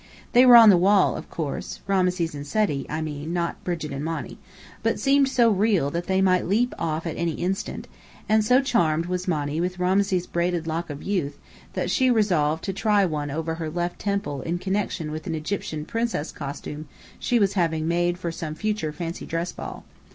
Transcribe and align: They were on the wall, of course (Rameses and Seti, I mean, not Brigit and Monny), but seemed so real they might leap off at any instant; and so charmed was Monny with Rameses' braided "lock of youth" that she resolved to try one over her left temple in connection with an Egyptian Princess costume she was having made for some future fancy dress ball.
They 0.31 0.47
were 0.47 0.55
on 0.55 0.71
the 0.71 0.77
wall, 0.79 1.15
of 1.15 1.29
course 1.29 1.79
(Rameses 1.85 2.33
and 2.33 2.47
Seti, 2.47 2.87
I 2.89 3.01
mean, 3.03 3.33
not 3.33 3.63
Brigit 3.63 3.91
and 3.91 4.03
Monny), 4.03 4.39
but 4.81 4.99
seemed 4.99 5.29
so 5.29 5.51
real 5.51 5.91
they 5.91 6.23
might 6.23 6.47
leap 6.47 6.73
off 6.79 7.05
at 7.05 7.17
any 7.17 7.33
instant; 7.33 7.87
and 8.27 8.43
so 8.43 8.63
charmed 8.63 9.05
was 9.05 9.27
Monny 9.27 9.61
with 9.61 9.77
Rameses' 9.77 10.25
braided 10.25 10.65
"lock 10.65 10.89
of 10.89 11.03
youth" 11.03 11.37
that 11.73 11.91
she 11.91 12.09
resolved 12.09 12.63
to 12.63 12.73
try 12.73 13.05
one 13.05 13.29
over 13.29 13.53
her 13.53 13.69
left 13.69 13.99
temple 13.99 14.41
in 14.41 14.57
connection 14.57 15.11
with 15.11 15.27
an 15.27 15.35
Egyptian 15.35 15.85
Princess 15.85 16.31
costume 16.31 16.87
she 17.19 17.37
was 17.37 17.53
having 17.53 17.87
made 17.87 18.17
for 18.17 18.31
some 18.31 18.55
future 18.55 18.91
fancy 18.91 19.27
dress 19.27 19.51
ball. 19.51 19.83